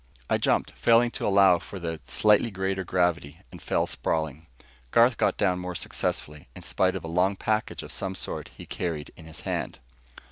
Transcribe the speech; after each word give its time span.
I 0.31 0.39
jumped, 0.39 0.71
failing 0.71 1.11
to 1.11 1.27
allow 1.27 1.59
for 1.59 1.79
the 1.79 1.99
slightly 2.07 2.49
greater 2.49 2.83
gravity, 2.83 3.41
and 3.51 3.61
fell 3.61 3.85
sprawling. 3.85 4.47
Garth 4.89 5.15
got 5.15 5.37
down 5.37 5.59
more 5.59 5.75
successfully, 5.75 6.47
in 6.55 6.63
spite 6.63 6.95
of 6.95 7.03
a 7.03 7.07
long 7.07 7.35
package 7.35 7.83
of 7.83 7.91
some 7.91 8.15
sort 8.15 8.49
he 8.57 8.65
carried 8.65 9.11
in 9.15 9.27
his 9.27 9.41
hand. 9.41 9.77